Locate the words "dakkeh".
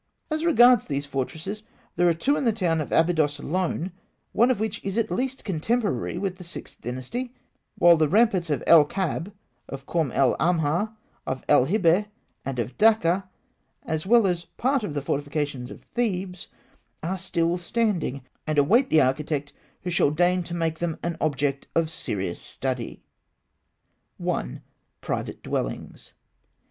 12.79-13.29